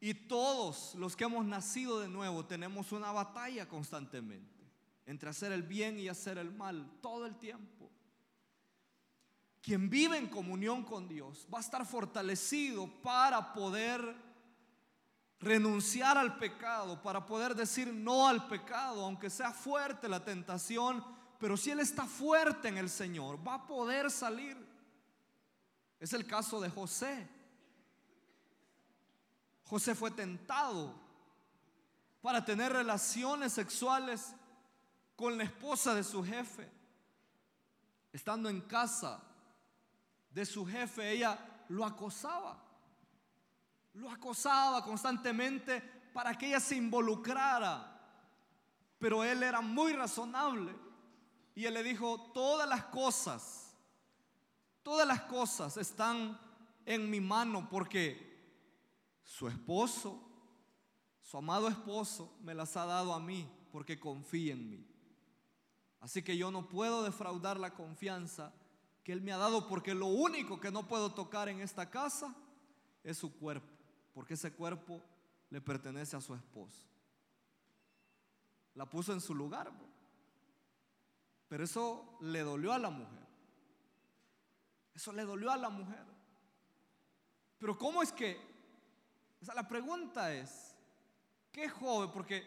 [0.01, 4.69] Y todos los que hemos nacido de nuevo tenemos una batalla constantemente
[5.07, 7.89] entre hacer el bien y hacer el mal todo el tiempo.
[9.63, 14.03] Quien vive en comunión con Dios va a estar fortalecido para poder
[15.39, 21.05] renunciar al pecado, para poder decir no al pecado, aunque sea fuerte la tentación,
[21.39, 24.70] pero si Él está fuerte en el Señor, va a poder salir.
[26.01, 27.29] Es el caso de José.
[29.65, 30.95] José fue tentado
[32.23, 34.35] para tener relaciones sexuales
[35.15, 36.69] con la esposa de su jefe.
[38.13, 39.21] Estando en casa
[40.31, 42.59] de su jefe, ella lo acosaba.
[43.93, 45.81] Lo acosaba constantemente
[46.15, 48.01] para que ella se involucrara.
[48.99, 50.75] Pero él era muy razonable.
[51.55, 53.70] Y él le dijo, todas las cosas
[54.83, 56.39] Todas las cosas están
[56.87, 58.31] en mi mano porque
[59.23, 60.21] su esposo,
[61.23, 64.87] su amado esposo, me las ha dado a mí porque confía en mí.
[66.01, 68.53] Así que yo no puedo defraudar la confianza
[69.05, 72.35] que Él me ha dado porque lo único que no puedo tocar en esta casa
[73.05, 73.69] es su cuerpo,
[74.13, 75.03] porque ese cuerpo
[75.51, 76.87] le pertenece a su esposo.
[78.75, 79.71] La puso en su lugar,
[81.49, 83.20] pero eso le dolió a la mujer.
[85.01, 86.05] Eso le dolió a la mujer.
[87.59, 88.39] Pero ¿cómo es que?
[89.41, 90.75] O sea, la pregunta es,
[91.51, 92.11] ¿qué joven?
[92.11, 92.47] Porque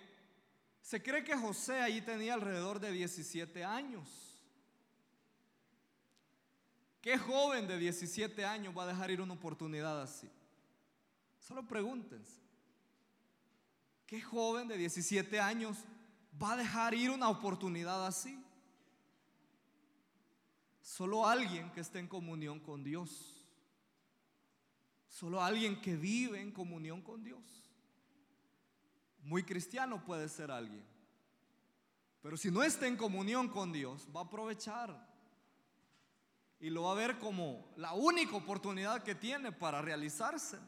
[0.80, 4.08] se cree que José allí tenía alrededor de 17 años.
[7.02, 10.30] ¿Qué joven de 17 años va a dejar ir una oportunidad así?
[11.40, 12.40] Solo pregúntense.
[14.06, 15.80] ¿Qué joven de 17 años
[16.40, 18.40] va a dejar ir una oportunidad así?
[20.84, 23.48] Solo alguien que esté en comunión con Dios.
[25.08, 27.42] Solo alguien que vive en comunión con Dios.
[29.24, 30.86] Muy cristiano puede ser alguien.
[32.22, 35.10] Pero si no está en comunión con Dios, va a aprovechar.
[36.60, 40.60] Y lo va a ver como la única oportunidad que tiene para realizarse.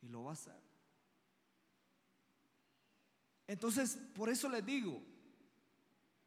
[0.00, 0.58] Y lo va a hacer.
[3.46, 5.09] Entonces, por eso les digo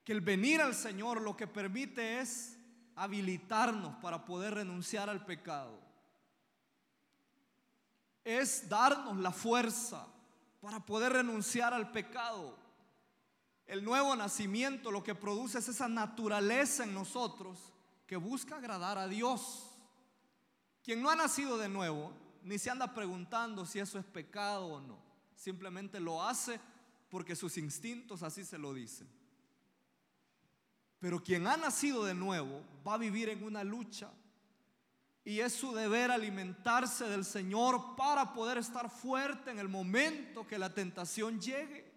[0.04, 2.58] que el venir al Señor lo que permite es
[2.96, 5.80] habilitarnos para poder renunciar al pecado.
[8.24, 10.08] Es darnos la fuerza
[10.62, 12.58] para poder renunciar al pecado.
[13.66, 17.74] El nuevo nacimiento lo que produce es esa naturaleza en nosotros
[18.06, 19.70] que busca agradar a Dios.
[20.84, 24.82] Quien no ha nacido de nuevo, ni se anda preguntando si eso es pecado o
[24.82, 24.98] no.
[25.36, 26.60] Simplemente lo hace
[27.10, 29.08] porque sus instintos así se lo dicen.
[31.04, 34.10] Pero quien ha nacido de nuevo va a vivir en una lucha.
[35.26, 40.58] Y es su deber alimentarse del Señor para poder estar fuerte en el momento que
[40.58, 41.92] la tentación llegue.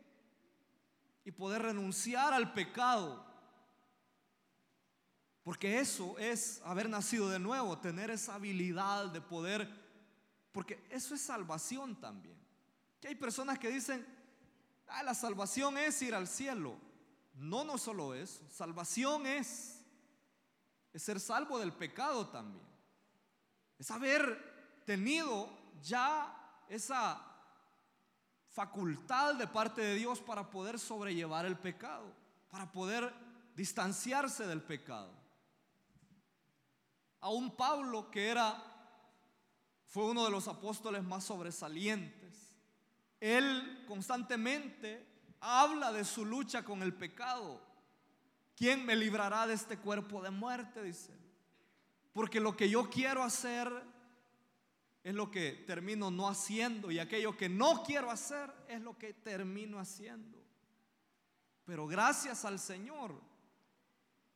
[1.25, 3.25] Y poder renunciar al pecado
[5.45, 9.71] porque eso es haber nacido de nuevo, tener esa habilidad de poder,
[10.51, 12.37] porque eso es salvación también.
[13.01, 14.05] Que hay personas que dicen,
[14.89, 16.86] ah, la salvación es ir al cielo.
[17.37, 19.85] No, no solo eso, salvación es,
[20.93, 22.67] es ser salvo del pecado también.
[23.79, 25.49] Es haber tenido
[25.83, 27.23] ya esa
[28.49, 32.13] facultad de parte de Dios para poder sobrellevar el pecado,
[32.51, 33.13] para poder
[33.55, 35.27] distanciarse del pecado
[37.27, 38.63] a un Pablo que era,
[39.87, 42.55] fue uno de los apóstoles más sobresalientes.
[43.19, 45.16] Él constantemente
[45.47, 47.61] habla de su lucha con el pecado.
[48.57, 50.83] ¿Quién me librará de este cuerpo de muerte?
[50.83, 51.13] Dice.
[52.13, 53.71] Porque lo que yo quiero hacer
[55.05, 59.15] es lo que termino no haciendo y aquello que no quiero hacer es lo que
[59.15, 60.43] termino haciendo.
[61.65, 63.15] Pero gracias al Señor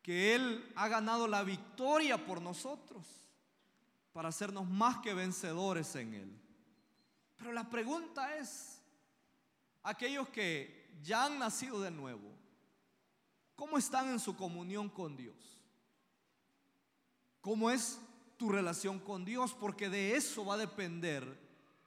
[0.03, 3.05] que Él ha ganado la victoria por nosotros
[4.13, 6.41] para hacernos más que vencedores en Él.
[7.37, 8.81] Pero la pregunta es,
[9.83, 12.31] aquellos que ya han nacido de nuevo,
[13.55, 15.37] ¿cómo están en su comunión con Dios?
[17.41, 18.01] ¿Cómo es
[18.37, 19.55] tu relación con Dios?
[19.55, 21.39] Porque de eso va a depender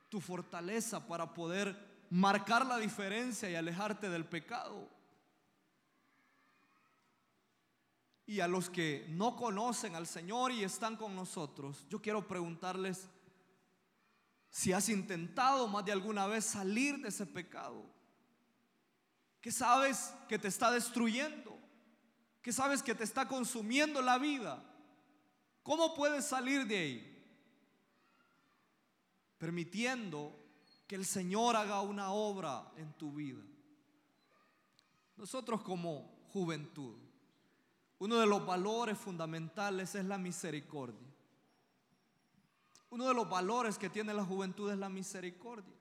[0.10, 4.90] tu fortaleza para poder marcar la diferencia y alejarte del pecado.
[8.26, 13.08] y a los que no conocen al Señor y están con nosotros, yo quiero preguntarles
[14.50, 17.84] si has intentado más de alguna vez salir de ese pecado.
[19.44, 21.60] Que sabes que te está destruyendo,
[22.42, 24.64] que sabes que te está consumiendo la vida.
[25.62, 27.26] ¿Cómo puedes salir de ahí?
[29.38, 30.36] Permitiendo
[30.88, 33.44] que el Señor haga una obra en tu vida.
[35.16, 37.04] Nosotros como juventud
[38.04, 41.08] uno de los valores fundamentales es la misericordia.
[42.90, 45.74] Uno de los valores que tiene la juventud es la misericordia.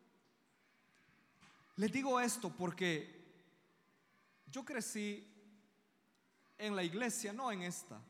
[1.74, 3.21] Les digo esto porque
[4.52, 5.26] yo crecí
[6.58, 8.00] en la iglesia, no en esta.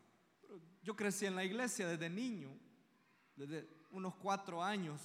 [0.83, 2.51] Yo crecí en la iglesia desde niño,
[3.37, 5.01] desde unos cuatro años.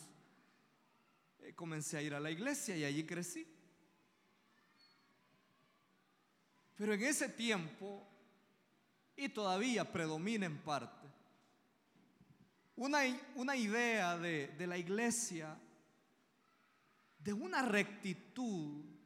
[1.39, 3.47] Eh, comencé a ir a la iglesia y allí crecí.
[6.75, 8.03] Pero en ese tiempo
[9.15, 11.07] y todavía predomina en parte.
[12.75, 13.01] Una,
[13.35, 15.55] una idea de, de la iglesia,
[17.19, 18.96] de una rectitud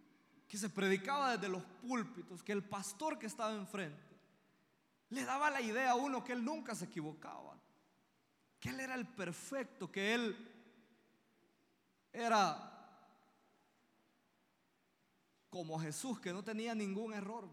[0.51, 4.03] que se predicaba desde los púlpitos, que el pastor que estaba enfrente
[5.07, 7.57] le daba la idea a uno que él nunca se equivocaba,
[8.59, 10.51] que él era el perfecto, que él
[12.11, 12.67] era
[15.49, 17.47] como Jesús, que no tenía ningún error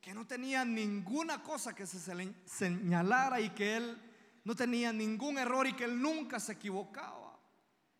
[0.00, 1.98] que no tenía ninguna cosa que se
[2.46, 4.00] señalara y que él
[4.44, 7.38] no tenía ningún error y que él nunca se equivocaba.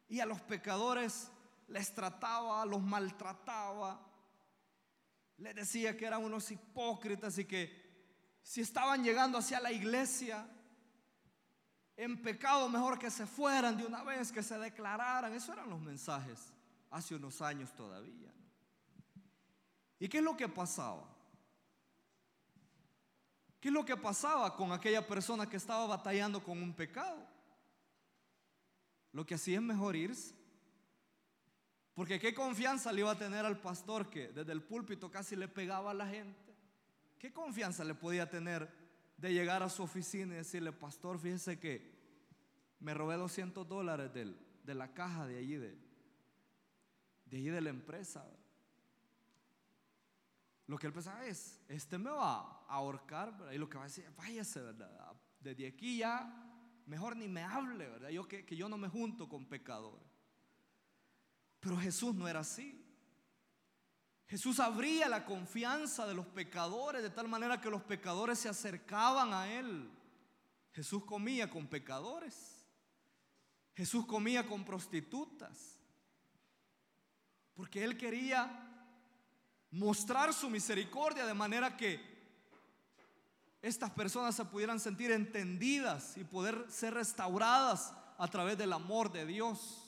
[0.09, 1.31] Y a los pecadores
[1.71, 4.01] les trataba, los maltrataba,
[5.39, 7.91] les decía que eran unos hipócritas y que
[8.43, 10.47] si estaban llegando hacia la iglesia
[11.97, 15.33] en pecado, mejor que se fueran de una vez, que se declararan.
[15.33, 16.53] Esos eran los mensajes
[16.91, 18.33] hace unos años todavía.
[19.99, 21.07] ¿Y qué es lo que pasaba?
[23.61, 27.27] ¿Qué es lo que pasaba con aquella persona que estaba batallando con un pecado?
[29.12, 30.39] Lo que hacía es mejor irse.
[32.01, 35.49] Porque qué confianza le iba a tener al pastor que desde el púlpito casi le
[35.49, 36.57] pegaba a la gente.
[37.19, 38.73] ¿Qué confianza le podía tener
[39.19, 41.93] de llegar a su oficina y decirle, pastor, fíjese que
[42.79, 45.77] me robé 200 dólares de la caja de allí, de,
[47.27, 48.27] de allí de la empresa?
[50.69, 53.89] Lo que él pensaba es, este me va a ahorcar, y lo que va a
[53.89, 55.13] decir, váyase, ¿verdad?
[55.39, 56.51] Desde aquí ya,
[56.87, 58.09] mejor ni me hable, ¿verdad?
[58.09, 60.10] Yo que yo no me junto con pecadores.
[61.61, 62.77] Pero Jesús no era así.
[64.27, 69.35] Jesús abría la confianza de los pecadores de tal manera que los pecadores se acercaban
[69.35, 69.91] a Él.
[70.73, 72.65] Jesús comía con pecadores.
[73.75, 75.81] Jesús comía con prostitutas.
[77.55, 78.49] Porque Él quería
[79.71, 82.11] mostrar su misericordia de manera que
[83.63, 89.27] estas personas se pudieran sentir entendidas y poder ser restauradas a través del amor de
[89.27, 89.80] Dios.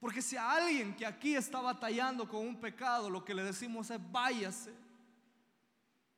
[0.00, 3.90] Porque si a alguien que aquí está batallando con un pecado, lo que le decimos
[3.90, 4.72] es váyase,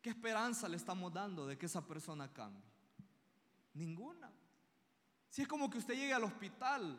[0.02, 2.62] ¿qué esperanza le estamos dando de que esa persona cambie?
[3.74, 4.30] Ninguna.
[5.30, 6.98] Si es como que usted llegue al hospital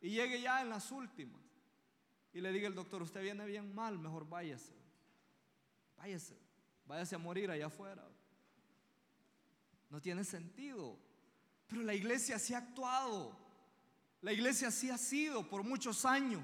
[0.00, 1.40] y llegue ya en las últimas
[2.32, 4.74] y le diga el doctor, usted viene bien mal, mejor váyase.
[5.96, 6.36] Váyase,
[6.86, 8.06] váyase a morir allá afuera.
[9.90, 10.98] No tiene sentido.
[11.66, 13.45] Pero la iglesia sí ha actuado.
[14.26, 16.42] La iglesia sí ha sido por muchos años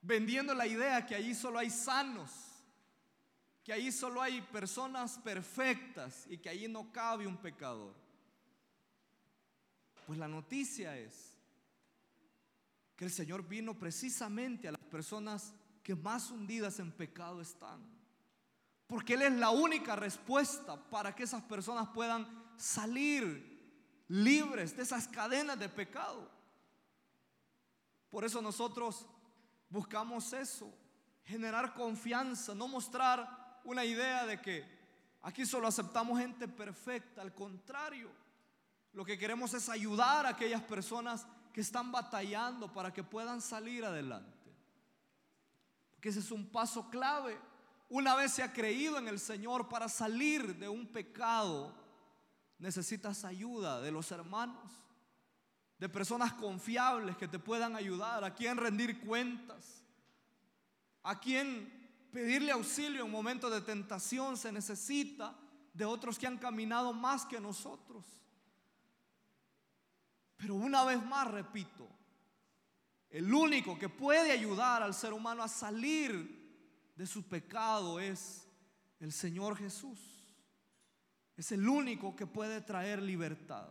[0.00, 2.30] vendiendo la idea que allí solo hay sanos,
[3.64, 7.92] que allí solo hay personas perfectas y que allí no cabe un pecador.
[10.06, 11.36] Pues la noticia es
[12.94, 17.80] que el Señor vino precisamente a las personas que más hundidas en pecado están.
[18.86, 22.24] Porque Él es la única respuesta para que esas personas puedan
[22.56, 23.53] salir
[24.08, 26.28] libres de esas cadenas de pecado.
[28.10, 29.06] Por eso nosotros
[29.68, 30.72] buscamos eso,
[31.24, 34.64] generar confianza, no mostrar una idea de que
[35.22, 38.10] aquí solo aceptamos gente perfecta, al contrario,
[38.92, 43.84] lo que queremos es ayudar a aquellas personas que están batallando para que puedan salir
[43.84, 44.52] adelante.
[45.92, 47.36] Porque ese es un paso clave.
[47.88, 51.74] Una vez se ha creído en el Señor para salir de un pecado,
[52.58, 54.72] necesitas ayuda de los hermanos,
[55.78, 59.82] de personas confiables que te puedan ayudar, a quien rendir cuentas,
[61.02, 65.36] a quien pedirle auxilio en momentos de tentación se necesita
[65.72, 68.04] de otros que han caminado más que nosotros.
[70.36, 71.88] Pero una vez más repito,
[73.10, 78.46] el único que puede ayudar al ser humano a salir de su pecado es
[79.00, 80.13] el Señor Jesús.
[81.36, 83.68] Es el único que puede traer libertad.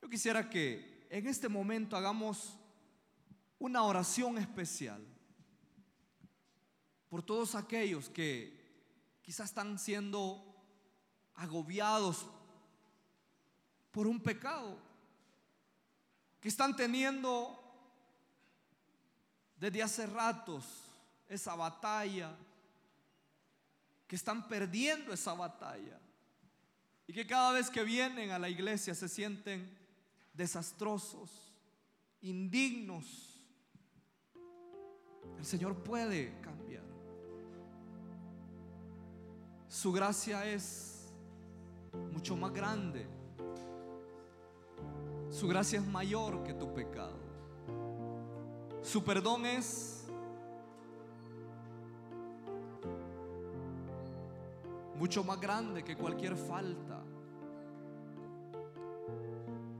[0.00, 2.58] Yo quisiera que en este momento hagamos
[3.58, 5.04] una oración especial
[7.08, 8.56] por todos aquellos que
[9.22, 10.42] quizás están siendo
[11.34, 12.26] agobiados
[13.90, 14.78] por un pecado,
[16.40, 17.62] que están teniendo
[19.58, 20.64] desde hace ratos
[21.28, 22.36] esa batalla,
[24.06, 25.98] que están perdiendo esa batalla.
[27.06, 29.68] Y que cada vez que vienen a la iglesia se sienten
[30.32, 31.52] desastrosos,
[32.20, 33.40] indignos.
[35.38, 36.84] El Señor puede cambiar.
[39.68, 41.12] Su gracia es
[42.12, 43.06] mucho más grande.
[45.30, 47.18] Su gracia es mayor que tu pecado.
[48.82, 49.95] Su perdón es
[54.98, 57.02] mucho más grande que cualquier falta.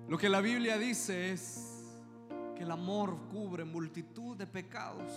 [0.09, 1.85] Lo que la Biblia dice es
[2.55, 5.11] que el amor cubre multitud de pecados.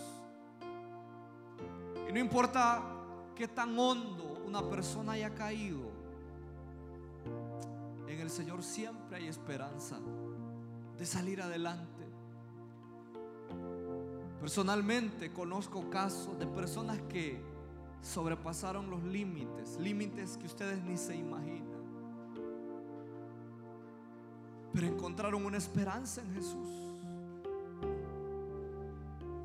[2.08, 2.84] Y no importa
[3.36, 5.92] qué tan hondo una persona haya caído,
[8.08, 10.00] en el Señor siempre hay esperanza
[10.98, 12.06] de salir adelante.
[14.40, 17.42] Personalmente conozco casos de personas que
[18.02, 21.80] sobrepasaron los límites, límites que ustedes ni se imaginan.
[24.74, 26.68] Pero encontraron una esperanza en Jesús.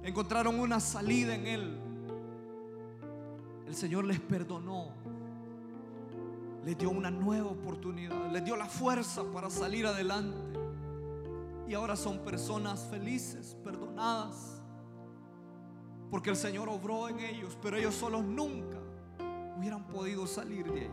[0.02, 1.80] Encontraron una salida en Él.
[3.66, 4.90] El Señor les perdonó.
[6.64, 8.30] Les dio una nueva oportunidad.
[8.30, 10.38] Les dio la fuerza para salir adelante.
[11.66, 14.53] Y ahora son personas felices, perdonadas
[16.14, 18.78] porque el Señor obró en ellos, pero ellos solos nunca
[19.58, 20.90] hubieran podido salir de allí.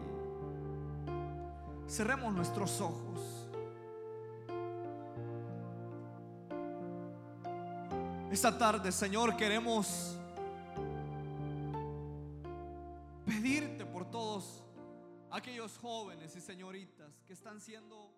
[1.87, 3.47] Cerremos nuestros ojos.
[8.31, 10.17] Esta tarde, Señor, queremos
[13.23, 14.63] pedirte por todos
[15.29, 18.11] aquellos jóvenes y señoritas que están siendo